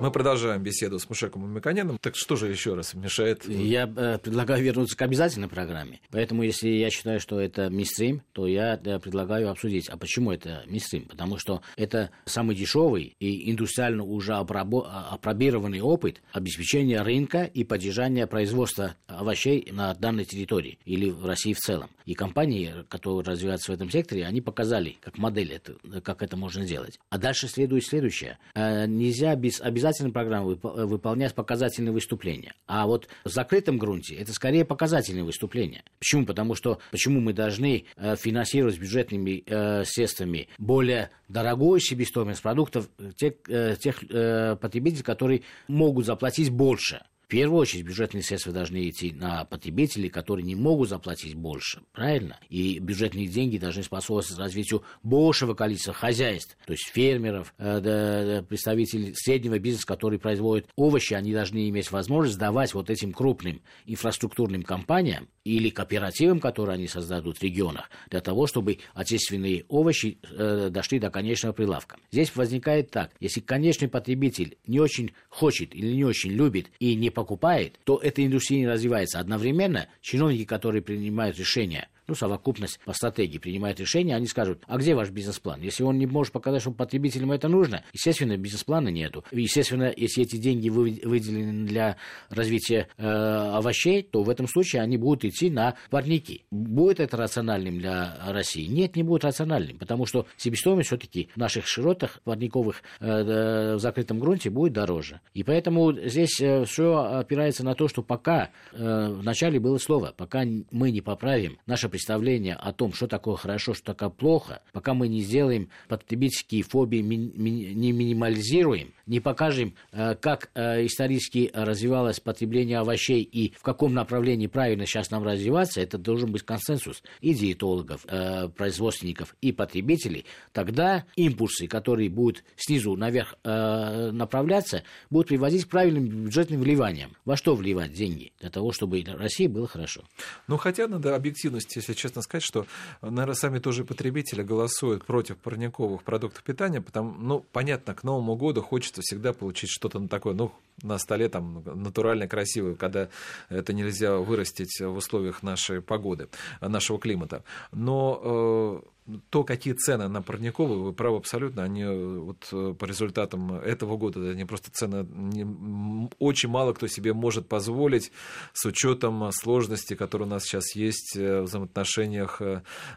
Мы 0.00 0.10
продолжаем 0.10 0.60
беседу 0.60 0.98
с 0.98 1.08
Мушеком 1.08 1.42
Мамиконяном. 1.42 1.98
Так 1.98 2.16
что 2.16 2.34
же 2.34 2.48
еще 2.48 2.74
раз 2.74 2.94
мешает? 2.94 3.48
Я 3.48 3.90
э, 3.96 4.18
предлагаю 4.18 4.62
вернуться 4.62 4.96
к 4.96 5.02
обязательной 5.02 5.48
программе. 5.48 6.00
Поэтому, 6.10 6.42
если 6.42 6.68
я 6.68 6.90
считаю, 6.90 7.20
что 7.20 7.38
это 7.38 7.70
мистрим, 7.70 8.20
то 8.32 8.46
я 8.48 8.74
э, 8.74 8.98
предлагаю 8.98 9.50
обсудить, 9.50 9.88
а 9.88 9.96
почему 9.96 10.32
это 10.32 10.64
мистрим? 10.66 11.06
Потому 11.06 11.38
что 11.38 11.62
это 11.76 12.10
самый 12.24 12.56
дешевый 12.56 13.14
и 13.20 13.50
индустриально 13.50 14.02
уже 14.02 14.32
опробо- 14.32 14.84
опробированный 15.10 15.80
опыт 15.80 16.20
обеспечения 16.32 17.00
рынка 17.00 17.44
и 17.44 17.62
поддержания 17.62 18.26
производства 18.26 18.96
овощей 19.06 19.68
на 19.70 19.94
данной 19.94 20.24
территории 20.24 20.78
или 20.84 21.08
в 21.08 21.24
России 21.24 21.52
в 21.52 21.60
целом. 21.60 21.88
И 22.04 22.14
компании, 22.14 22.74
которые 22.88 23.24
развиваются 23.24 23.70
в 23.70 23.74
этом 23.74 23.90
секторе, 23.90 24.26
они 24.26 24.40
показали, 24.40 24.96
как 25.00 25.18
модель, 25.18 25.52
это, 25.52 26.00
как 26.00 26.22
это 26.22 26.36
можно 26.36 26.64
сделать. 26.66 26.98
А 27.10 27.16
дальше 27.16 27.48
следует 27.48 27.86
следующее. 27.86 28.38
Э, 28.54 28.86
нельзя 28.86 29.36
без 29.36 29.60
обязательной 29.94 30.12
программы 30.12 30.52
вып- 30.54 30.86
выполнять 30.86 31.34
показательные 31.34 31.92
выступления. 31.92 32.54
А 32.66 32.86
вот 32.86 33.08
в 33.24 33.28
закрытом 33.30 33.78
грунте 33.78 34.14
это 34.16 34.32
скорее 34.32 34.64
показательные 34.64 35.24
выступления. 35.24 35.84
Почему? 35.98 36.26
Потому 36.26 36.54
что 36.54 36.78
почему 36.90 37.20
мы 37.20 37.32
должны 37.32 37.84
э, 37.96 38.16
финансировать 38.16 38.78
бюджетными 38.78 39.42
э, 39.46 39.84
средствами 39.84 40.48
более 40.58 41.10
дорогую 41.28 41.80
себестоимость 41.80 42.42
продуктов 42.42 42.88
тех, 43.16 43.34
э, 43.48 43.76
тех 43.80 44.02
э, 44.10 44.56
потребителей, 44.56 45.02
которые 45.02 45.42
могут 45.68 46.06
заплатить 46.06 46.50
больше. 46.50 47.02
В 47.24 47.26
первую 47.26 47.58
очередь 47.58 47.86
бюджетные 47.86 48.22
средства 48.22 48.52
должны 48.52 48.86
идти 48.86 49.10
на 49.10 49.46
потребителей, 49.46 50.10
которые 50.10 50.44
не 50.44 50.54
могут 50.54 50.90
заплатить 50.90 51.34
больше, 51.34 51.80
правильно? 51.92 52.38
И 52.50 52.78
бюджетные 52.78 53.28
деньги 53.28 53.56
должны 53.56 53.82
способствовать 53.82 54.38
развитию 54.38 54.82
большего 55.02 55.54
количества 55.54 55.94
хозяйств, 55.94 56.54
то 56.66 56.72
есть 56.72 56.86
фермеров, 56.92 57.54
э, 57.56 58.42
представителей 58.46 59.14
среднего 59.14 59.58
бизнеса, 59.58 59.86
которые 59.86 60.20
производят 60.20 60.68
овощи, 60.76 61.14
они 61.14 61.32
должны 61.32 61.70
иметь 61.70 61.90
возможность 61.90 62.38
давать 62.38 62.74
вот 62.74 62.90
этим 62.90 63.12
крупным 63.14 63.62
инфраструктурным 63.86 64.62
компаниям 64.62 65.28
или 65.44 65.70
кооперативам, 65.70 66.40
которые 66.40 66.74
они 66.74 66.88
создадут 66.88 67.38
в 67.38 67.42
регионах, 67.42 67.88
для 68.10 68.20
того, 68.20 68.46
чтобы 68.46 68.78
отечественные 68.92 69.64
овощи 69.68 70.18
э, 70.30 70.68
дошли 70.70 70.98
до 70.98 71.10
конечного 71.10 71.54
прилавка. 71.54 71.96
Здесь 72.12 72.36
возникает 72.36 72.90
так, 72.90 73.12
если 73.18 73.40
конечный 73.40 73.88
потребитель 73.88 74.58
не 74.66 74.78
очень 74.78 75.12
хочет 75.30 75.74
или 75.74 75.92
не 75.94 76.04
очень 76.04 76.30
любит 76.30 76.70
и 76.78 76.94
не 76.94 77.13
покупает, 77.14 77.78
то 77.84 77.98
эта 77.98 78.24
индустрия 78.24 78.60
не 78.60 78.68
развивается. 78.68 79.18
Одновременно 79.18 79.88
чиновники, 80.02 80.44
которые 80.44 80.82
принимают 80.82 81.38
решения, 81.38 81.88
ну, 82.06 82.14
совокупность 82.14 82.80
по 82.84 82.92
стратегии 82.92 83.38
принимает 83.38 83.80
решение, 83.80 84.16
они 84.16 84.26
скажут, 84.26 84.62
а 84.66 84.76
где 84.78 84.94
ваш 84.94 85.10
бизнес-план? 85.10 85.60
Если 85.62 85.82
он 85.82 85.98
не 85.98 86.06
может 86.06 86.32
показать, 86.32 86.62
что 86.62 86.70
потребителям 86.72 87.32
это 87.32 87.48
нужно, 87.48 87.84
естественно, 87.92 88.36
бизнес-плана 88.36 88.88
нету. 88.88 89.24
Естественно, 89.30 89.92
если 89.96 90.22
эти 90.22 90.36
деньги 90.36 90.68
вы- 90.68 91.00
выделены 91.04 91.66
для 91.66 91.96
развития 92.30 92.88
э, 92.96 93.06
овощей, 93.06 94.02
то 94.02 94.22
в 94.22 94.28
этом 94.28 94.46
случае 94.48 94.82
они 94.82 94.96
будут 94.96 95.24
идти 95.24 95.50
на 95.50 95.76
парники. 95.90 96.44
Будет 96.50 97.00
это 97.00 97.16
рациональным 97.16 97.78
для 97.78 98.16
России? 98.28 98.66
Нет, 98.66 98.96
не 98.96 99.02
будет 99.02 99.24
рациональным, 99.24 99.78
потому 99.78 100.06
что 100.06 100.26
себестоимость 100.36 100.88
все-таки 100.88 101.28
в 101.34 101.38
наших 101.38 101.66
широтах 101.66 102.20
парниковых 102.24 102.82
э, 103.00 103.06
э, 103.06 103.74
в 103.76 103.78
закрытом 103.80 104.18
грунте 104.18 104.50
будет 104.50 104.72
дороже. 104.72 105.20
И 105.32 105.42
поэтому 105.42 105.92
здесь 105.92 106.30
все 106.30 106.96
опирается 106.96 107.64
на 107.64 107.74
то, 107.74 107.88
что 107.88 108.02
пока 108.02 108.50
э, 108.72 109.08
вначале 109.08 109.60
было 109.60 109.78
слово, 109.78 110.12
пока 110.16 110.44
мы 110.70 110.90
не 110.90 111.00
поправим 111.00 111.58
наше 111.66 111.88
представление 111.94 112.56
о 112.56 112.72
том, 112.72 112.92
что 112.92 113.06
такое 113.06 113.36
хорошо, 113.36 113.72
что 113.72 113.94
такое 113.94 114.08
плохо, 114.08 114.62
пока 114.72 114.94
мы 114.94 115.06
не 115.06 115.20
сделаем 115.20 115.68
потребительские 115.86 116.64
фобии, 116.64 117.02
ми- 117.02 117.30
ми- 117.36 117.72
не 117.72 117.92
минимализируем, 117.92 118.92
не 119.06 119.20
покажем, 119.20 119.74
э, 119.92 120.16
как 120.16 120.50
э, 120.56 120.86
исторически 120.86 121.52
развивалось 121.54 122.18
потребление 122.18 122.78
овощей 122.78 123.22
и 123.22 123.52
в 123.56 123.62
каком 123.62 123.94
направлении 123.94 124.48
правильно 124.48 124.86
сейчас 124.86 125.12
нам 125.12 125.22
развиваться, 125.22 125.80
это 125.80 125.96
должен 125.96 126.32
быть 126.32 126.42
консенсус 126.42 127.04
и 127.20 127.32
диетологов, 127.32 128.04
э, 128.08 128.48
производственников, 128.48 129.36
и 129.40 129.52
потребителей, 129.52 130.24
тогда 130.52 131.04
импульсы, 131.14 131.68
которые 131.68 132.08
будут 132.10 132.42
снизу 132.56 132.96
наверх 132.96 133.36
направляться, 133.44 134.82
будут 135.10 135.28
приводить 135.28 135.64
к 135.66 135.68
правильным 135.68 136.06
бюджетным 136.24 136.60
вливаниям. 136.60 137.12
Во 137.24 137.36
что 137.36 137.54
вливать 137.54 137.92
деньги? 137.92 138.32
Для 138.40 138.50
того, 138.50 138.72
чтобы 138.72 139.04
России 139.06 139.46
было 139.46 139.68
хорошо. 139.68 140.02
Ну, 140.48 140.56
хотя 140.56 140.88
надо 140.88 141.14
объективности, 141.14 141.78
если 141.84 142.00
честно 142.00 142.22
сказать, 142.22 142.42
что, 142.42 142.66
наверное, 143.02 143.34
сами 143.34 143.58
тоже 143.58 143.84
потребители 143.84 144.42
голосуют 144.42 145.04
против 145.04 145.36
парниковых 145.36 146.02
продуктов 146.02 146.42
питания, 146.42 146.80
потому, 146.80 147.12
ну, 147.12 147.44
понятно, 147.52 147.94
к 147.94 148.02
Новому 148.04 148.36
году 148.36 148.62
хочется 148.62 149.02
всегда 149.02 149.32
получить 149.32 149.70
что-то 149.70 150.06
такое, 150.08 150.34
ну, 150.34 150.52
на 150.82 150.98
столе 150.98 151.28
там 151.28 151.62
натурально 151.64 152.26
красивое, 152.26 152.74
когда 152.74 153.08
это 153.48 153.72
нельзя 153.72 154.16
вырастить 154.16 154.80
в 154.80 154.96
условиях 154.96 155.42
нашей 155.42 155.82
погоды, 155.82 156.28
нашего 156.60 156.98
климата. 156.98 157.44
Но 157.72 158.82
э, 158.82 158.93
то, 159.30 159.44
какие 159.44 159.74
цены 159.74 160.08
на 160.08 160.22
парниковые, 160.22 160.78
вы 160.78 160.92
правы 160.92 161.18
абсолютно, 161.18 161.62
они 161.62 161.84
вот 161.84 162.78
по 162.78 162.84
результатам 162.84 163.54
этого 163.56 163.96
года, 163.96 164.30
они 164.30 164.44
просто 164.44 164.70
цены, 164.70 165.06
не, 165.10 166.08
очень 166.18 166.48
мало 166.48 166.72
кто 166.72 166.86
себе 166.86 167.12
может 167.12 167.48
позволить 167.48 168.12
с 168.52 168.64
учетом 168.64 169.30
сложностей, 169.32 169.96
которые 169.96 170.26
у 170.26 170.30
нас 170.30 170.44
сейчас 170.44 170.74
есть 170.74 171.16
в 171.16 171.42
взаимоотношениях 171.42 172.40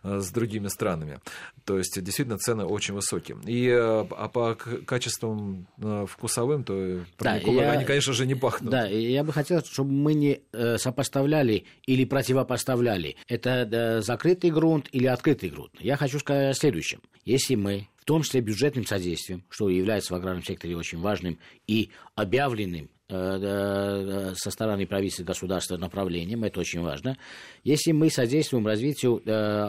с 0.04 0.32
другими 0.32 0.68
странами. 0.68 1.20
То 1.66 1.78
есть, 1.78 2.02
действительно, 2.02 2.38
цены 2.38 2.64
очень 2.64 2.94
высокие. 2.94 3.38
И 3.46 3.70
а 3.70 4.30
по 4.30 4.56
качествам 4.56 5.68
вкусовым, 6.08 6.64
то 6.64 7.02
парниковые, 7.18 7.62
да, 7.62 7.72
они, 7.72 7.82
я, 7.82 7.86
конечно 7.86 8.14
же, 8.14 8.26
не 8.26 8.36
пахнут. 8.36 8.72
Да, 8.72 8.86
я 8.86 9.24
бы 9.24 9.34
хотел, 9.34 9.62
чтобы 9.62 9.92
мы 9.92 10.14
не 10.14 10.42
сопоставляли 10.78 11.66
или 11.86 12.06
противопоставляли. 12.06 13.18
Это 13.28 14.02
закрытый 14.02 14.52
грунт 14.52 14.88
или 14.94 15.08
открытый 15.08 15.50
грунт. 15.50 15.74
Я 15.80 15.97
хочу 15.98 16.20
сказать 16.20 16.56
о 16.56 16.60
следующем. 16.60 17.02
Если 17.26 17.56
мы 17.56 17.88
в 17.98 18.06
том 18.06 18.22
числе 18.24 18.42
бюджетным 18.42 18.86
содействием, 18.86 19.44
что 19.50 19.70
является 19.70 20.14
в 20.14 20.16
аграрном 20.16 20.44
секторе 20.44 20.78
очень 20.78 21.00
важным 21.00 21.40
и 21.68 21.90
объявленным 22.16 22.90
со 23.10 24.52
стороны 24.52 24.86
правительства 24.86 25.24
государства 25.24 25.78
направлением, 25.78 26.44
это 26.44 26.60
очень 26.60 26.82
важно. 26.82 27.18
Если 27.64 27.94
мы 27.94 28.10
содействуем 28.10 28.68
развитию 28.68 29.22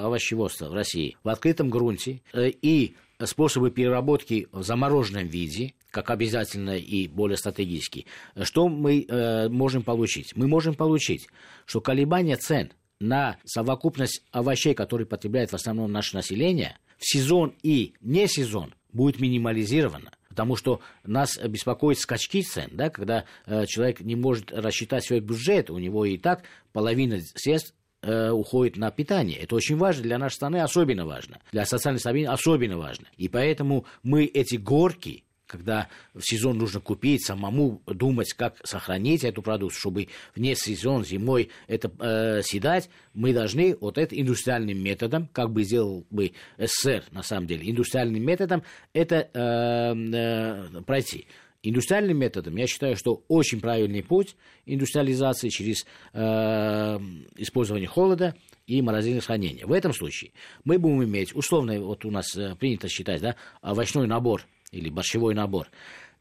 овощеводства 0.04 0.68
в 0.68 0.74
России 0.74 1.16
в 1.22 1.28
открытом 1.28 1.70
грунте 1.70 2.20
и 2.34 2.96
способы 3.24 3.70
переработки 3.70 4.48
в 4.50 4.62
замороженном 4.62 5.28
виде, 5.28 5.74
как 5.90 6.10
обязательно 6.10 6.76
и 6.76 7.06
более 7.06 7.36
стратегически, 7.36 8.06
что 8.42 8.68
мы 8.68 9.04
э, 9.08 9.48
можем 9.48 9.82
получить? 9.82 10.36
Мы 10.36 10.46
можем 10.48 10.74
получить, 10.74 11.28
что 11.64 11.80
колебания 11.80 12.36
цен 12.36 12.72
на 13.00 13.36
совокупность 13.44 14.22
овощей, 14.32 14.74
которые 14.74 15.06
потребляет 15.06 15.50
в 15.50 15.54
основном 15.54 15.92
наше 15.92 16.16
население, 16.16 16.78
в 16.98 17.06
сезон 17.06 17.54
и 17.62 17.94
не 18.00 18.26
сезон 18.26 18.74
будет 18.92 19.20
минимализировано. 19.20 20.12
Потому 20.28 20.56
что 20.56 20.80
нас 21.04 21.36
беспокоит 21.36 21.98
скачки 21.98 22.42
цен, 22.42 22.70
да, 22.72 22.90
когда 22.90 23.24
э, 23.46 23.66
человек 23.66 24.00
не 24.00 24.14
может 24.14 24.52
рассчитать 24.52 25.04
свой 25.04 25.20
бюджет, 25.20 25.68
у 25.70 25.78
него 25.78 26.04
и 26.04 26.16
так 26.16 26.44
половина 26.72 27.18
средств 27.34 27.74
э, 28.02 28.30
уходит 28.30 28.76
на 28.76 28.90
питание. 28.92 29.38
Это 29.38 29.56
очень 29.56 29.76
важно 29.76 30.04
для 30.04 30.16
нашей 30.16 30.36
страны, 30.36 30.60
особенно 30.60 31.06
важно. 31.06 31.40
Для 31.50 31.66
социальной 31.66 31.98
стабильности 31.98 32.34
особенно 32.34 32.78
важно. 32.78 33.06
И 33.16 33.28
поэтому 33.28 33.84
мы 34.04 34.26
эти 34.26 34.54
горки, 34.56 35.24
когда 35.48 35.88
в 36.14 36.20
сезон 36.20 36.58
нужно 36.58 36.80
купить, 36.80 37.24
самому 37.26 37.82
думать, 37.86 38.32
как 38.34 38.56
сохранить 38.64 39.24
эту 39.24 39.42
продукцию, 39.42 39.80
чтобы 39.80 40.08
вне 40.36 40.54
сезон 40.54 41.04
зимой 41.04 41.48
это 41.66 41.90
э, 41.98 42.42
съедать, 42.42 42.88
мы 43.14 43.32
должны 43.32 43.76
вот 43.80 43.98
это 43.98 44.18
индустриальным 44.20 44.78
методом, 44.80 45.28
как 45.32 45.50
бы 45.50 45.64
сделал 45.64 46.06
бы 46.10 46.32
СССР 46.58 47.04
на 47.10 47.22
самом 47.22 47.48
деле, 47.48 47.68
индустриальным 47.68 48.22
методом 48.22 48.62
это 48.92 49.28
э, 49.32 49.94
э, 49.94 50.82
пройти. 50.82 51.26
Индустриальным 51.64 52.16
методом, 52.18 52.54
я 52.56 52.68
считаю, 52.68 52.96
что 52.96 53.24
очень 53.26 53.60
правильный 53.60 54.04
путь 54.04 54.36
индустриализации 54.64 55.48
через 55.48 55.86
э, 56.12 56.20
использование 57.36 57.88
холода 57.88 58.36
и 58.68 58.80
морозильное 58.80 59.22
хранение. 59.22 59.66
В 59.66 59.72
этом 59.72 59.92
случае 59.92 60.30
мы 60.62 60.78
будем 60.78 61.02
иметь, 61.02 61.34
условно, 61.34 61.80
вот 61.80 62.04
у 62.04 62.12
нас 62.12 62.36
э, 62.36 62.54
принято 62.54 62.88
считать, 62.88 63.20
да, 63.22 63.34
овощной 63.60 64.06
набор 64.06 64.46
или 64.72 64.88
борщевой 64.90 65.34
набор, 65.34 65.68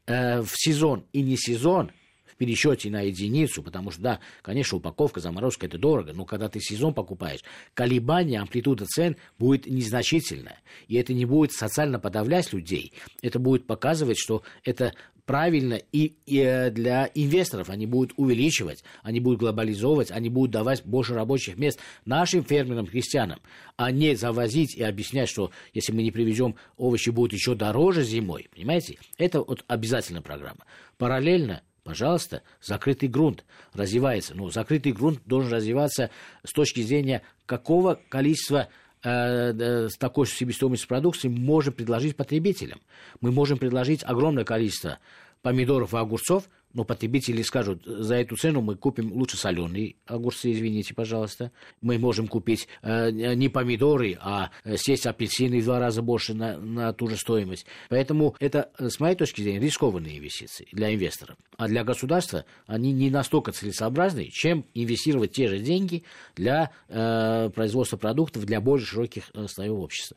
э, 0.06 0.40
в 0.40 0.50
сезон 0.54 1.04
и 1.12 1.22
не 1.22 1.36
сезон, 1.36 1.90
в 2.26 2.36
пересчете 2.36 2.90
на 2.90 3.02
единицу, 3.02 3.62
потому 3.62 3.90
что, 3.90 4.02
да, 4.02 4.20
конечно, 4.42 4.78
упаковка, 4.78 5.20
заморозка 5.20 5.66
это 5.66 5.78
дорого, 5.78 6.12
но 6.12 6.24
когда 6.24 6.48
ты 6.48 6.60
сезон 6.60 6.94
покупаешь, 6.94 7.40
колебание, 7.74 8.40
амплитуда 8.40 8.86
цен 8.86 9.16
будет 9.38 9.66
незначительная, 9.66 10.60
и 10.86 10.96
это 10.96 11.14
не 11.14 11.24
будет 11.24 11.52
социально 11.52 11.98
подавлять 11.98 12.52
людей, 12.52 12.92
это 13.22 13.38
будет 13.38 13.66
показывать, 13.66 14.18
что 14.18 14.42
это 14.64 14.94
правильно 15.28 15.74
и, 15.92 16.14
и 16.24 16.38
э, 16.38 16.70
для 16.70 17.10
инвесторов. 17.14 17.68
Они 17.68 17.84
будут 17.84 18.14
увеличивать, 18.16 18.82
они 19.02 19.20
будут 19.20 19.40
глобализовывать, 19.40 20.10
они 20.10 20.30
будут 20.30 20.52
давать 20.52 20.82
больше 20.86 21.12
рабочих 21.12 21.58
мест 21.58 21.78
нашим 22.06 22.42
фермерам, 22.42 22.86
крестьянам, 22.86 23.38
а 23.76 23.90
не 23.90 24.16
завозить 24.16 24.74
и 24.74 24.82
объяснять, 24.82 25.28
что 25.28 25.50
если 25.74 25.92
мы 25.92 26.02
не 26.02 26.10
привезем, 26.10 26.54
овощи 26.78 27.10
будут 27.10 27.34
еще 27.34 27.54
дороже 27.54 28.04
зимой. 28.04 28.48
Понимаете? 28.54 28.98
Это 29.18 29.42
вот 29.42 29.66
обязательная 29.68 30.22
программа. 30.22 30.64
Параллельно 30.96 31.62
Пожалуйста, 31.84 32.42
закрытый 32.60 33.08
грунт 33.08 33.46
развивается. 33.72 34.34
Ну, 34.34 34.50
закрытый 34.50 34.92
грунт 34.92 35.22
должен 35.24 35.50
развиваться 35.50 36.10
с 36.44 36.52
точки 36.52 36.82
зрения 36.82 37.22
какого 37.46 37.98
количества 38.10 38.68
с 39.02 39.96
такой 39.98 40.26
себестоимостью 40.26 40.88
продукции 40.88 41.28
можем 41.28 41.72
предложить 41.74 42.16
потребителям. 42.16 42.80
Мы 43.20 43.30
можем 43.30 43.58
предложить 43.58 44.02
огромное 44.04 44.44
количество 44.44 44.98
помидоров 45.42 45.94
и 45.94 45.96
огурцов, 45.96 46.48
но 46.74 46.84
потребители 46.84 47.42
скажут, 47.42 47.82
за 47.84 48.16
эту 48.16 48.36
цену 48.36 48.60
мы 48.60 48.76
купим 48.76 49.12
лучше 49.12 49.36
соленые 49.36 49.96
огурцы, 50.06 50.52
извините, 50.52 50.94
пожалуйста. 50.94 51.50
Мы 51.80 51.98
можем 51.98 52.28
купить 52.28 52.68
э, 52.82 53.10
не 53.10 53.48
помидоры, 53.48 54.18
а 54.20 54.50
э, 54.64 54.76
съесть 54.76 55.06
апельсины 55.06 55.60
в 55.60 55.64
два 55.64 55.78
раза 55.78 56.02
больше 56.02 56.34
на, 56.34 56.58
на 56.58 56.92
ту 56.92 57.08
же 57.08 57.16
стоимость. 57.16 57.66
Поэтому 57.88 58.36
это, 58.38 58.70
э, 58.78 58.88
с 58.88 59.00
моей 59.00 59.16
точки 59.16 59.40
зрения, 59.40 59.60
рискованные 59.60 60.18
инвестиции 60.18 60.68
для 60.72 60.94
инвесторов. 60.94 61.36
А 61.56 61.68
для 61.68 61.84
государства 61.84 62.44
они 62.66 62.92
не 62.92 63.10
настолько 63.10 63.52
целесообразны, 63.52 64.28
чем 64.30 64.64
инвестировать 64.74 65.32
те 65.32 65.48
же 65.48 65.58
деньги 65.58 66.04
для 66.36 66.70
э, 66.88 67.50
производства 67.54 67.96
продуктов 67.96 68.44
для 68.44 68.60
более 68.60 68.86
широких 68.86 69.30
э, 69.34 69.46
слоев 69.48 69.72
общества. 69.78 70.16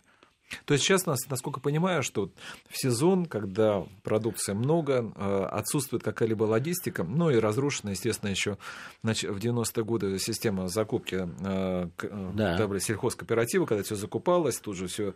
То 0.65 0.73
есть 0.73 0.83
сейчас, 0.83 1.05
насколько 1.05 1.59
понимаю, 1.59 2.03
что 2.03 2.29
в 2.69 2.77
сезон, 2.77 3.25
когда 3.25 3.85
продукции 4.03 4.53
много, 4.53 5.11
э, 5.15 5.47
отсутствует 5.51 6.03
какая-либо 6.03 6.43
логистика, 6.43 7.03
ну 7.03 7.29
и 7.29 7.37
разрушена, 7.37 7.91
естественно, 7.91 8.29
еще 8.29 8.57
в 9.03 9.07
90-е 9.07 9.83
годы 9.83 10.19
система 10.19 10.67
закупки 10.67 11.27
э, 11.39 11.89
э, 12.01 12.31
да. 12.33 12.79
сельхозкооператива, 12.79 13.65
когда 13.65 13.83
все 13.83 13.95
закупалось, 13.95 14.59
тут 14.59 14.75
же 14.75 14.87
все 14.87 15.13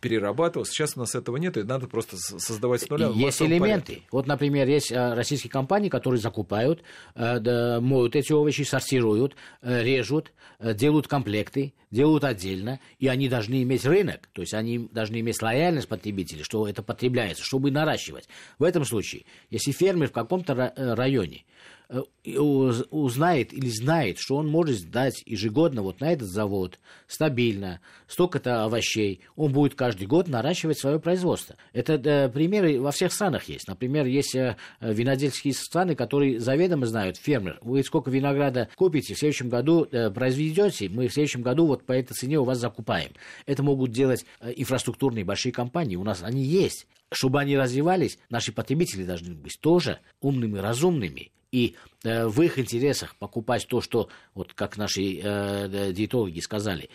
перерабатывалось. 0.00 0.70
Сейчас 0.70 0.96
у 0.96 1.00
нас 1.00 1.14
этого 1.14 1.36
нет, 1.36 1.56
и 1.56 1.62
надо 1.62 1.86
просто 1.88 2.16
создавать 2.16 2.82
с 2.82 2.88
нуля. 2.88 3.08
Есть 3.08 3.42
элементы. 3.42 3.86
Порядке. 3.86 4.02
Вот, 4.10 4.26
например, 4.26 4.68
есть 4.68 4.92
российские 4.92 5.50
компании, 5.50 5.88
которые 5.88 6.20
закупают, 6.20 6.82
моют 7.14 8.16
эти 8.16 8.32
овощи, 8.32 8.62
сортируют, 8.62 9.36
режут, 9.62 10.32
делают 10.60 11.08
комплекты, 11.08 11.74
делают 11.90 12.24
отдельно, 12.24 12.80
и 12.98 13.08
они 13.08 13.28
должны 13.28 13.62
иметь 13.62 13.84
рынок, 13.84 14.28
то 14.32 14.42
есть 14.42 14.54
они 14.54 14.75
должны 14.78 15.20
иметь 15.20 15.42
лояльность 15.42 15.88
потребителей, 15.88 16.42
что 16.42 16.68
это 16.68 16.82
потребляется, 16.82 17.44
чтобы 17.44 17.70
наращивать. 17.70 18.28
В 18.58 18.64
этом 18.64 18.84
случае, 18.84 19.24
если 19.50 19.72
фермер 19.72 20.08
в 20.08 20.12
каком-то 20.12 20.52
э, 20.54 20.94
районе 20.94 21.44
узнает 22.24 23.52
или 23.52 23.68
знает, 23.68 24.18
что 24.18 24.36
он 24.36 24.48
может 24.48 24.78
сдать 24.78 25.22
ежегодно 25.24 25.82
вот 25.82 26.00
на 26.00 26.12
этот 26.12 26.28
завод 26.28 26.80
стабильно 27.06 27.80
столько-то 28.08 28.64
овощей, 28.64 29.20
он 29.36 29.52
будет 29.52 29.74
каждый 29.74 30.06
год 30.06 30.28
наращивать 30.28 30.78
свое 30.78 30.98
производство. 30.98 31.56
Это 31.72 32.28
примеры 32.32 32.80
во 32.80 32.90
всех 32.90 33.12
странах 33.12 33.44
есть. 33.44 33.68
Например, 33.68 34.06
есть 34.06 34.34
э, 34.34 34.56
винодельские 34.80 35.54
страны, 35.54 35.94
которые 35.94 36.40
заведомо 36.40 36.86
знают, 36.86 37.16
фермер, 37.16 37.58
вы 37.62 37.84
сколько 37.84 38.10
винограда 38.10 38.68
купите, 38.74 39.14
в 39.14 39.18
следующем 39.18 39.48
году 39.48 39.86
э, 39.90 40.10
произведете, 40.10 40.88
мы 40.88 41.06
в 41.06 41.12
следующем 41.12 41.42
году 41.42 41.66
вот 41.66 41.84
по 41.84 41.92
этой 41.92 42.14
цене 42.14 42.38
у 42.38 42.44
вас 42.44 42.58
закупаем. 42.58 43.12
Это 43.46 43.62
могут 43.62 43.92
делать 43.92 44.26
инфраструктурные 44.42 45.24
большие 45.24 45.52
компании, 45.52 45.96
у 45.96 46.04
нас 46.04 46.22
они 46.22 46.42
есть. 46.42 46.86
Чтобы 47.12 47.40
они 47.40 47.56
развивались, 47.56 48.18
наши 48.30 48.52
потребители 48.52 49.04
должны 49.04 49.34
быть 49.34 49.60
тоже 49.60 50.00
умными, 50.20 50.58
разумными 50.58 51.30
и 51.56 51.74
э, 52.04 52.26
в 52.26 52.42
их 52.42 52.58
интересах 52.58 53.16
покупать 53.16 53.66
то, 53.66 53.80
что, 53.80 54.10
вот 54.34 54.52
как 54.52 54.76
наши 54.76 55.20
э, 55.22 55.92
диетологи 55.94 56.40
сказали, 56.40 56.90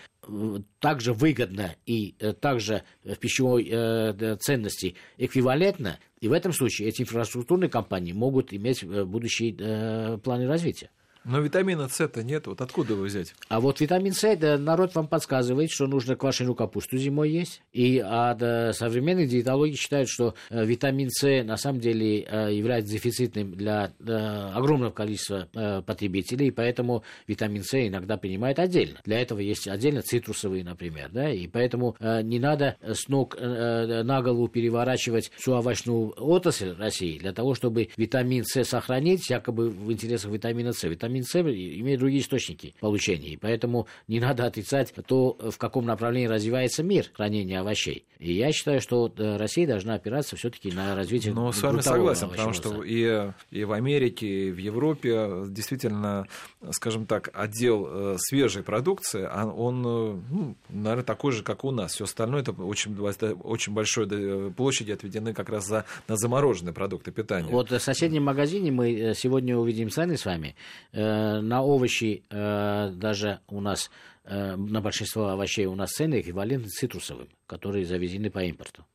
также 0.77 1.13
выгодно 1.13 1.75
и 1.87 2.13
э, 2.19 2.33
также 2.33 2.83
в 3.03 3.15
пищевой 3.15 3.67
э, 3.67 4.37
ценности 4.39 4.93
эквивалентно, 5.17 5.97
и 6.19 6.27
в 6.27 6.31
этом 6.31 6.53
случае 6.53 6.89
эти 6.89 7.01
инфраструктурные 7.01 7.71
компании 7.71 8.11
могут 8.13 8.53
иметь 8.53 8.83
э, 8.83 9.03
будущие 9.03 9.55
э, 9.57 10.19
планы 10.19 10.45
развития. 10.45 10.91
Но 11.23 11.39
витамина 11.39 11.88
С-то 11.88 12.23
нет, 12.23 12.47
вот 12.47 12.62
откуда 12.62 12.94
его 12.94 13.03
взять? 13.03 13.35
А 13.47 13.59
вот 13.59 13.79
витамин 13.79 14.13
С, 14.13 14.35
да, 14.38 14.57
народ 14.57 14.95
вам 14.95 15.07
подсказывает, 15.07 15.69
что 15.69 15.85
нужно 15.85 16.15
квашеную 16.15 16.56
капусту 16.56 16.97
зимой 16.97 17.29
есть. 17.29 17.62
И 17.73 18.00
а, 18.03 18.33
да, 18.33 18.73
современные 18.73 19.27
диетологи 19.27 19.75
считают, 19.75 20.09
что 20.09 20.33
а, 20.50 20.63
витамин 20.63 21.09
С 21.12 21.44
на 21.44 21.57
самом 21.57 21.79
деле 21.79 22.25
а, 22.27 22.47
является 22.50 22.94
дефицитным 22.94 23.51
для 23.51 23.94
а, 24.07 24.53
огромного 24.56 24.91
количества 24.91 25.47
а, 25.53 25.81
потребителей, 25.83 26.47
и 26.47 26.51
поэтому 26.51 27.03
витамин 27.27 27.63
С 27.63 27.75
иногда 27.75 28.17
принимают 28.17 28.57
отдельно. 28.57 29.00
Для 29.06 29.19
этого 29.21 29.39
есть 29.39 29.67
отдельно 29.67 30.01
цитрусовые, 30.01 30.63
например, 30.63 31.09
да, 31.12 31.31
и 31.31 31.47
поэтому 31.47 31.95
а, 32.00 32.21
не 32.21 32.39
надо 32.39 32.77
с 32.81 33.07
ног 33.07 33.38
а, 33.39 34.03
на 34.03 34.21
голову 34.24 34.47
переворачивать 34.47 35.31
всю 35.35 35.53
овощную 35.53 36.13
отрасль 36.17 36.75
России 36.77 37.19
для 37.19 37.31
того, 37.31 37.53
чтобы 37.53 37.89
витамин 37.95 38.44
С 38.44 38.63
сохранить, 38.63 39.29
якобы 39.29 39.69
в 39.69 39.91
интересах 39.91 40.31
витамина 40.31 40.74
С. 40.74 40.83
Витамин 40.83 41.10
С 41.19 41.35
имеет 41.35 41.99
другие 41.99 42.21
источники 42.21 42.73
получения. 42.79 43.29
И 43.29 43.37
поэтому 43.37 43.87
не 44.07 44.19
надо 44.19 44.45
отрицать 44.45 44.93
то, 45.07 45.37
в 45.39 45.57
каком 45.57 45.85
направлении 45.85 46.27
развивается 46.27 46.83
мир 46.83 47.05
хранения 47.13 47.59
овощей. 47.59 48.05
И 48.21 48.33
я 48.33 48.51
считаю, 48.51 48.81
что 48.81 49.11
э, 49.17 49.37
Россия 49.37 49.65
должна 49.65 49.95
опираться 49.95 50.35
все-таки 50.35 50.71
на 50.71 50.95
развитие 50.95 51.33
Ну, 51.33 51.51
с 51.51 51.59
вами 51.63 51.81
согласен, 51.81 52.29
потому 52.29 52.53
что 52.53 52.83
и, 52.83 53.31
и 53.49 53.63
в 53.63 53.71
Америке, 53.71 54.27
и 54.27 54.51
в 54.51 54.57
Европе 54.57 55.45
действительно, 55.47 56.27
скажем 56.69 57.07
так, 57.07 57.31
отдел 57.33 57.87
э, 57.89 58.15
свежей 58.19 58.61
продукции, 58.61 59.27
а 59.27 59.47
он, 59.47 59.79
э, 59.79 60.19
ну, 60.29 60.55
наверное, 60.69 61.03
такой 61.03 61.31
же, 61.31 61.41
как 61.41 61.65
у 61.65 61.71
нас. 61.71 61.93
Все 61.95 62.03
остальное 62.03 62.41
это 62.41 62.51
очень, 62.51 62.95
очень 63.41 63.73
большой 63.73 64.51
площади 64.51 64.91
отведены 64.91 65.33
как 65.33 65.49
раз 65.49 65.65
за, 65.65 65.85
на 66.07 66.15
замороженные 66.15 66.73
продукты 66.73 67.11
питания. 67.11 67.49
Вот 67.49 67.71
в 67.71 67.79
соседнем 67.79 68.25
магазине 68.25 68.71
мы 68.71 69.13
сегодня 69.15 69.57
увидим 69.57 69.89
цены 69.89 70.15
с 70.15 70.25
вами. 70.25 70.55
На 71.01 71.63
овощи 71.63 72.24
даже 72.30 73.39
у 73.48 73.62
нас 73.62 73.89
Э, 74.24 74.56
на 74.56 74.81
большинство 74.81 75.30
овощей 75.30 75.65
у 75.65 75.75
нас 75.75 75.92
цены 75.92 76.21
эквивалентны 76.21 76.69
цитрусовым, 76.69 77.30
которые 77.48 77.86
завезены 77.86 78.30
по 78.30 78.44
импорту. 78.44 78.86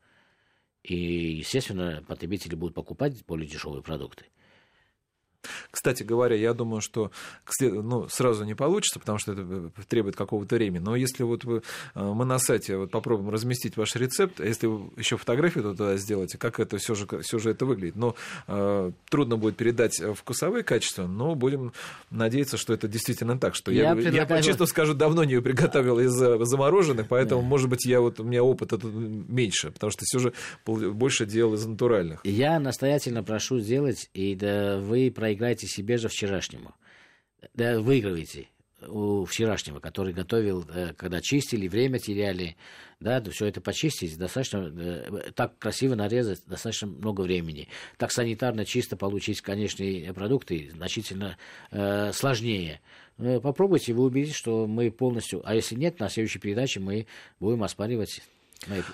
И, 0.83 0.95
естественно, 1.39 2.05
потребители 2.07 2.55
будут 2.55 2.75
покупать 2.75 3.25
более 3.27 3.49
дешевые 3.49 3.83
продукты. 3.83 4.27
Кстати 5.71 6.03
говоря, 6.03 6.37
я 6.37 6.55
думаю, 6.55 6.81
что 6.81 7.11
ну, 7.61 8.09
сразу 8.09 8.45
не 8.45 8.55
получится, 8.55 8.99
потому 8.99 9.19
что 9.19 9.33
это 9.33 9.43
э, 9.43 9.83
требует 9.89 10.17
какого-то 10.17 10.57
времени. 10.57 10.83
Но 10.83 10.97
если 10.97 11.23
вот 11.23 11.45
вы, 11.45 11.63
э, 11.95 12.03
мы 12.03 12.25
на 12.25 12.39
сайте 12.39 12.77
вот 12.77 12.91
попробуем 12.91 13.31
разместить 13.31 13.77
ваш 13.77 13.95
рецепт, 13.97 14.41
а 14.41 14.45
если 14.45 14.67
вы 14.67 14.91
еще 14.97 15.17
фотографию 15.17 15.65
туда 15.65 15.97
сделаете, 15.97 16.39
как 16.39 16.61
это 16.61 16.79
все 16.79 16.95
же, 16.95 17.07
все 17.21 17.39
же 17.39 17.51
это 17.51 17.65
выглядит. 17.67 17.97
Но 17.97 18.17
э, 18.49 18.91
трудно 19.09 19.37
будет 19.37 19.57
передать 19.57 20.01
вкусовые 20.15 20.65
качества, 20.65 21.07
но 21.07 21.35
будем 21.35 21.73
надеяться, 22.11 22.57
что 22.57 22.73
это 22.73 22.89
действительно 22.89 23.39
так. 23.39 23.55
Что 23.55 23.71
я, 23.71 23.95
я, 23.95 24.11
я 24.11 24.43
честно 24.43 24.67
скажу, 24.67 24.95
давно 24.95 25.25
не 25.25 25.41
приготовил 25.41 26.01
из 26.01 26.21
э, 26.21 26.45
замороженных, 26.45 27.09
поэтому, 27.09 27.43
да. 27.43 27.47
может 27.49 27.69
быть, 27.69 27.87
я 27.87 28.01
вот, 28.01 28.21
у 28.21 28.25
меня 28.25 28.43
опыт 28.43 28.73
это 28.73 28.87
меньше, 28.87 29.71
потому 29.71 29.91
что 29.91 30.05
все 30.05 30.19
же 30.19 30.33
больше 30.65 31.27
делал 31.27 31.55
из 31.55 31.65
натуральных. 31.65 32.21
Я 32.25 32.59
настоятельно 32.59 33.23
прошу 33.23 33.61
сделать, 33.61 34.11
и 34.15 34.35
да, 34.35 34.79
вы 34.79 35.13
проиграете 35.15 35.36
проиграете 35.37 35.67
себе 35.67 35.99
же 35.99 36.09
вчерашнему. 36.09 36.75
Да, 37.55 37.79
выигрываете 37.79 38.49
у 38.89 39.25
вчерашнего, 39.25 39.81
который 39.81 40.13
готовил, 40.13 40.65
э, 40.69 40.93
когда 40.95 41.21
чистили, 41.21 41.69
время 41.69 41.99
теряли, 41.99 42.57
да, 43.01 43.23
все 43.31 43.47
это 43.47 43.61
почистить 43.61 44.17
достаточно, 44.17 44.73
э, 44.75 45.33
так 45.35 45.59
красиво 45.59 45.95
нарезать 45.95 46.41
достаточно 46.47 46.89
много 46.89 47.23
времени. 47.23 47.69
Так 47.99 48.13
санитарно 48.13 48.65
чисто 48.65 48.97
получить 48.97 49.41
конечные 49.41 50.13
продукты 50.13 50.71
значительно 50.73 51.37
э, 51.71 52.13
сложнее. 52.13 52.81
Э, 53.19 53.41
попробуйте, 53.41 53.93
вы 53.93 54.05
убедитесь, 54.05 54.37
что 54.37 54.67
мы 54.67 54.91
полностью, 54.91 55.43
а 55.45 55.55
если 55.55 55.75
нет, 55.75 56.01
на 56.01 56.09
следующей 56.09 56.39
передаче 56.39 56.81
мы 56.81 57.07
будем 57.41 57.63
оспаривать 57.63 58.23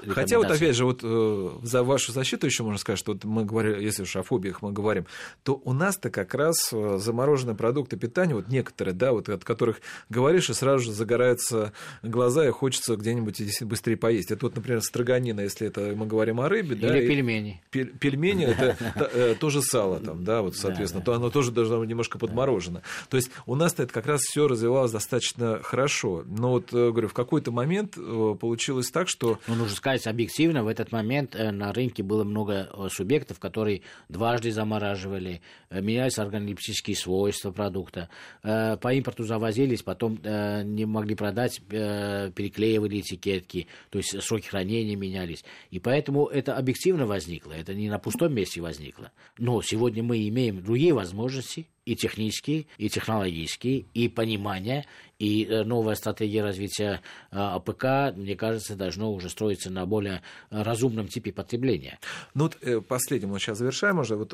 Хотя 0.08 0.38
вот 0.38 0.50
опять 0.50 0.74
же, 0.74 0.84
вот 0.84 1.00
э, 1.02 1.50
за 1.62 1.82
вашу 1.82 2.12
защиту 2.12 2.46
еще 2.46 2.62
можно 2.62 2.78
сказать, 2.78 2.98
что 2.98 3.12
вот 3.12 3.24
мы 3.24 3.44
говорим, 3.44 3.78
если 3.78 4.02
уж 4.02 4.16
о 4.16 4.22
фобиях 4.22 4.60
мы 4.60 4.72
говорим, 4.72 5.06
то 5.44 5.60
у 5.64 5.72
нас-то 5.72 6.10
как 6.10 6.34
раз 6.34 6.72
э, 6.72 6.98
замороженные 6.98 7.54
продукты 7.54 7.96
питания, 7.96 8.34
вот 8.34 8.48
некоторые, 8.48 8.94
да, 8.94 9.12
вот 9.12 9.28
от 9.28 9.44
которых 9.44 9.80
говоришь, 10.08 10.50
и 10.50 10.54
сразу 10.54 10.84
же 10.84 10.92
загораются 10.92 11.72
глаза, 12.02 12.46
и 12.46 12.50
хочется 12.50 12.96
где-нибудь 12.96 13.62
быстрее 13.62 13.96
поесть. 13.96 14.30
Это 14.30 14.46
вот, 14.46 14.56
например, 14.56 14.82
строганина, 14.82 15.40
если 15.40 15.66
это 15.68 15.94
мы 15.96 16.06
говорим 16.06 16.40
о 16.40 16.48
рыбе, 16.48 16.74
Или 16.74 16.86
да. 16.86 16.98
Или 16.98 17.08
пельмени. 17.08 17.62
Пельмени 17.70 18.46
это 18.46 18.76
э, 19.14 19.34
тоже 19.38 19.62
сало 19.62 20.00
там, 20.00 20.24
да, 20.24 20.42
вот, 20.42 20.56
соответственно, 20.56 21.04
то 21.04 21.14
оно 21.14 21.30
тоже 21.30 21.50
должно 21.50 21.78
быть 21.78 21.88
немножко 21.88 22.18
подморожено. 22.18 22.82
То 23.08 23.16
есть 23.16 23.30
у 23.46 23.54
нас-то 23.54 23.84
это 23.84 23.92
как 23.92 24.06
раз 24.06 24.20
все 24.22 24.48
развивалось 24.48 24.92
достаточно 24.92 25.60
хорошо. 25.62 26.24
Но 26.26 26.50
вот, 26.50 26.72
говорю, 26.72 27.08
в 27.08 27.14
какой-то 27.14 27.52
момент 27.52 27.94
получилось 27.94 28.90
так, 28.90 29.08
что 29.08 29.38
Но 29.52 29.58
нужно 29.58 29.76
сказать 29.76 30.06
объективно, 30.06 30.64
в 30.64 30.66
этот 30.66 30.92
момент 30.92 31.36
э, 31.36 31.50
на 31.50 31.74
рынке 31.74 32.02
было 32.02 32.24
много 32.24 32.70
э, 32.72 32.88
субъектов, 32.90 33.38
которые 33.38 33.82
дважды 34.08 34.50
замораживали, 34.50 35.42
э, 35.68 35.82
менялись 35.82 36.18
органолептические 36.18 36.96
свойства 36.96 37.50
продукта, 37.50 38.08
по 38.42 38.94
импорту 38.94 39.24
завозились, 39.24 39.82
потом 39.82 40.18
не 40.22 40.86
могли 40.86 41.14
продать, 41.14 41.60
переклеивали 41.68 43.00
этикетки, 43.00 43.66
то 43.90 43.98
есть 43.98 44.20
сроки 44.22 44.46
хранения 44.46 44.96
менялись. 44.96 45.44
И 45.70 45.78
поэтому 45.78 46.26
это 46.28 46.56
объективно 46.56 47.06
возникло, 47.06 47.52
это 47.52 47.74
не 47.74 47.90
на 47.90 47.98
пустом 47.98 48.34
месте 48.34 48.62
возникло. 48.62 49.12
Но 49.38 49.60
сегодня 49.60 50.02
мы 50.02 50.26
имеем 50.28 50.62
другие 50.62 50.94
возможности, 50.94 51.66
и 51.84 51.96
технические, 51.96 52.66
и 52.78 52.88
технологические, 52.88 53.86
и 53.94 54.08
понимание, 54.08 54.86
и 55.22 55.44
э, 55.44 55.62
новая 55.62 55.94
стратегия 55.94 56.42
развития 56.42 57.00
э, 57.30 57.36
АПК, 57.38 58.16
мне 58.16 58.34
кажется, 58.34 58.74
должно 58.74 59.12
уже 59.12 59.28
строиться 59.28 59.70
на 59.70 59.86
более 59.86 60.20
разумном 60.50 61.06
типе 61.06 61.32
потребления. 61.32 62.00
Ну 62.34 62.44
вот 62.44 62.58
э, 62.60 62.80
последним 62.80 63.30
мы 63.30 63.38
сейчас 63.38 63.58
завершаем 63.58 64.00
уже. 64.00 64.16
Вот, 64.16 64.32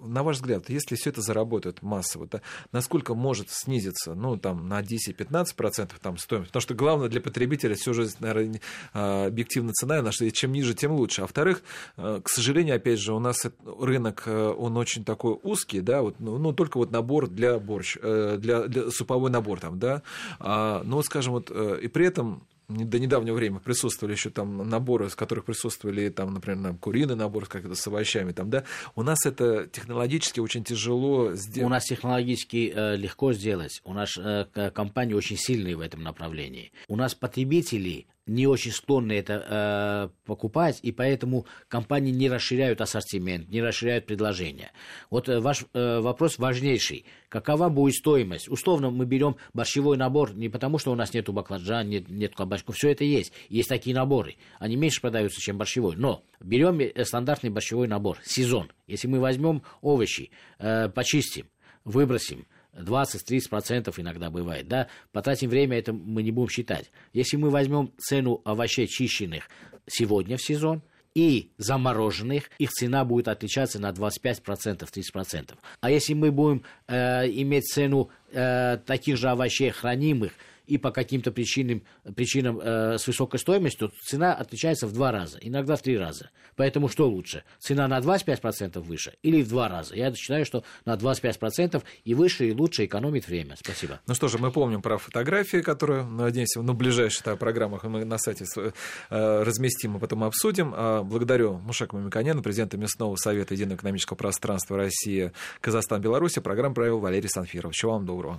на 0.00 0.22
ваш 0.22 0.36
взгляд, 0.36 0.70
если 0.70 0.94
все 0.94 1.10
это 1.10 1.20
заработает 1.20 1.82
массово, 1.82 2.28
да, 2.28 2.42
насколько 2.70 3.14
может 3.14 3.50
снизиться 3.50 4.14
ну, 4.14 4.36
там, 4.36 4.68
на 4.68 4.80
10-15% 4.82 5.90
там, 6.00 6.16
стоимость? 6.16 6.50
Потому 6.50 6.60
что 6.60 6.74
главное 6.74 7.08
для 7.08 7.20
потребителя 7.20 7.74
все 7.74 7.92
же, 7.92 8.08
наверное, 8.20 8.60
объективная 8.92 9.72
цена, 9.72 10.00
на 10.00 10.12
что 10.12 10.30
чем 10.30 10.52
ниже, 10.52 10.74
тем 10.74 10.92
лучше. 10.92 11.22
А 11.22 11.24
во-вторых, 11.24 11.62
к 11.96 12.28
сожалению, 12.28 12.76
опять 12.76 13.00
же, 13.00 13.14
у 13.14 13.18
нас 13.18 13.46
рынок, 13.64 14.24
он 14.26 14.76
очень 14.76 15.04
такой 15.04 15.36
узкий, 15.42 15.80
да, 15.80 16.02
вот, 16.02 16.20
ну, 16.20 16.38
ну 16.38 16.52
только 16.52 16.78
вот 16.80 16.90
набор 16.90 17.28
для 17.28 17.58
борщ, 17.58 17.96
для, 18.00 18.66
для 18.66 18.90
суповой 18.90 19.30
набор 19.30 19.60
там, 19.60 19.78
да, 19.78 20.02
а, 20.38 20.82
но, 20.84 21.02
скажем, 21.02 21.34
вот, 21.34 21.50
э, 21.50 21.78
и 21.82 21.88
при 21.88 22.06
этом 22.06 22.46
до 22.68 23.00
недавнего 23.00 23.34
времени 23.34 23.58
присутствовали 23.58 24.14
еще 24.14 24.30
там 24.30 24.68
наборы, 24.68 25.06
из 25.06 25.16
которых 25.16 25.44
присутствовали, 25.44 26.08
там, 26.08 26.32
например, 26.32 26.76
куриный 26.76 27.16
набор 27.16 27.46
как 27.46 27.64
это 27.64 27.74
с 27.74 27.86
овощами, 27.86 28.32
там, 28.32 28.48
да, 28.48 28.64
у 28.94 29.02
нас 29.02 29.26
это 29.26 29.66
технологически 29.66 30.40
очень 30.40 30.62
тяжело 30.62 31.34
сделать. 31.34 31.66
У 31.66 31.68
нас 31.68 31.84
технологически 31.84 32.72
э, 32.74 32.96
легко 32.96 33.32
сделать, 33.32 33.80
у 33.84 33.92
нас 33.92 34.16
э, 34.16 34.46
компании 34.72 35.14
очень 35.14 35.36
сильные 35.36 35.76
в 35.76 35.80
этом 35.80 36.02
направлении. 36.02 36.72
У 36.88 36.96
нас 36.96 37.14
потребители 37.14 38.06
не 38.30 38.46
очень 38.46 38.70
склонны 38.70 39.12
это 39.12 39.44
э, 39.48 40.08
покупать, 40.24 40.78
и 40.82 40.92
поэтому 40.92 41.46
компании 41.66 42.12
не 42.12 42.28
расширяют 42.28 42.80
ассортимент, 42.80 43.48
не 43.48 43.60
расширяют 43.60 44.06
предложения. 44.06 44.70
Вот 45.10 45.28
э, 45.28 45.40
ваш 45.40 45.64
э, 45.74 45.98
вопрос 46.00 46.38
важнейший. 46.38 47.04
Какова 47.28 47.68
будет 47.68 47.94
стоимость? 47.94 48.48
Условно 48.48 48.90
мы 48.90 49.04
берем 49.04 49.36
борщевой 49.52 49.96
набор 49.96 50.32
не 50.34 50.48
потому, 50.48 50.78
что 50.78 50.92
у 50.92 50.94
нас 50.94 51.12
нету 51.12 51.32
баклажан, 51.32 51.88
нет, 51.88 52.08
нет 52.08 52.34
кабачков, 52.36 52.76
все 52.76 52.90
это 52.90 53.02
есть. 53.02 53.32
Есть 53.48 53.68
такие 53.68 53.96
наборы. 53.96 54.36
Они 54.60 54.76
меньше 54.76 55.00
продаются, 55.00 55.40
чем 55.40 55.58
борщевой. 55.58 55.96
Но 55.96 56.22
берем 56.40 56.78
э, 56.78 57.04
стандартный 57.04 57.50
борщевой 57.50 57.88
набор, 57.88 58.18
сезон. 58.22 58.70
Если 58.86 59.08
мы 59.08 59.18
возьмем 59.18 59.62
овощи, 59.82 60.30
э, 60.60 60.88
почистим, 60.88 61.46
выбросим, 61.84 62.46
20-30% 62.74 63.92
иногда 63.96 64.30
бывает, 64.30 64.68
да, 64.68 64.88
потратим 65.12 65.48
время, 65.48 65.78
это 65.78 65.92
мы 65.92 66.22
не 66.22 66.30
будем 66.30 66.48
считать. 66.48 66.90
Если 67.12 67.36
мы 67.36 67.50
возьмем 67.50 67.92
цену 67.98 68.40
овощей 68.44 68.86
чищенных 68.86 69.48
сегодня 69.86 70.36
в 70.36 70.42
сезон, 70.42 70.82
и 71.14 71.50
замороженных, 71.58 72.50
их 72.58 72.70
цена 72.70 73.04
будет 73.04 73.28
отличаться 73.28 73.80
на 73.80 73.90
25%, 73.90 74.88
30%. 74.88 75.54
А 75.80 75.90
если 75.90 76.14
мы 76.14 76.30
будем 76.30 76.62
э, 76.86 77.28
иметь 77.28 77.66
цену 77.66 78.10
э, 78.30 78.78
таких 78.86 79.16
же 79.16 79.28
овощей 79.28 79.70
хранимых 79.70 80.32
и 80.70 80.78
по 80.78 80.92
каким-то 80.92 81.32
причинам, 81.32 81.82
причинам 82.14 82.60
э, 82.60 82.96
с 82.96 83.06
высокой 83.06 83.40
стоимостью, 83.40 83.88
то 83.88 83.94
цена 84.04 84.34
отличается 84.34 84.86
в 84.86 84.92
два 84.92 85.10
раза, 85.10 85.38
иногда 85.40 85.74
в 85.74 85.82
три 85.82 85.98
раза. 85.98 86.30
Поэтому 86.54 86.88
что 86.88 87.08
лучше? 87.08 87.42
Цена 87.58 87.88
на 87.88 87.98
25% 87.98 88.78
выше 88.80 89.14
или 89.22 89.42
в 89.42 89.48
два 89.48 89.68
раза? 89.68 89.96
Я 89.96 90.14
считаю, 90.14 90.44
что 90.44 90.62
на 90.84 90.94
25% 90.94 91.82
и 92.04 92.14
выше, 92.14 92.48
и 92.48 92.52
лучше 92.52 92.84
экономит 92.84 93.26
время. 93.26 93.56
Спасибо. 93.58 94.00
Ну 94.06 94.14
что 94.14 94.28
же, 94.28 94.38
мы 94.38 94.52
помним 94.52 94.80
про 94.80 94.98
фотографии, 94.98 95.58
которые, 95.58 96.04
надеемся, 96.04 96.62
ну, 96.62 96.72
в 96.72 96.76
ближайших 96.76 97.24
да, 97.24 97.36
программах 97.36 97.82
мы 97.84 98.04
на 98.04 98.18
сайте 98.18 98.44
э, 98.56 99.42
разместим, 99.42 99.96
и 99.96 99.98
потом 99.98 100.22
обсудим. 100.22 100.72
А, 100.76 101.02
благодарю 101.02 101.54
Мушака 101.58 101.96
Мамиканяна, 101.96 102.42
президента 102.42 102.76
Местного 102.76 103.16
совета 103.16 103.54
Единого 103.54 103.76
экономического 103.76 104.16
пространства 104.16 104.76
России, 104.76 105.32
Казахстан, 105.60 106.00
Беларусь. 106.00 106.34
Программу 106.34 106.76
провел 106.76 107.00
Валерий 107.00 107.28
Санфиров. 107.28 107.72
Всего 107.72 107.92
вам 107.92 108.06
доброго. 108.06 108.38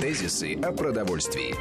Тезисы 0.00 0.54
о 0.62 0.72
продовольствии. 0.72 1.54